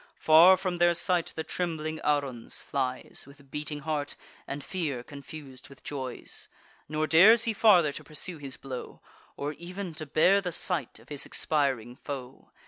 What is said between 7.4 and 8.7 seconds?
he farther to pursue his